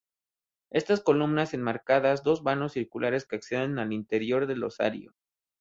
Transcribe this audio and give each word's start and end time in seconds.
Estas 0.71 1.01
columnas 1.01 1.53
enmarcan 1.53 2.01
dos 2.23 2.41
vanos 2.41 2.71
circulares 2.73 3.27
que 3.27 3.35
acceden 3.35 3.77
al 3.77 3.93
interior 3.93 4.47
del 4.47 4.63
osario. 4.63 5.13